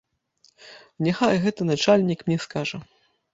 [1.07, 2.81] Няхай гэты начальнік мне скажа.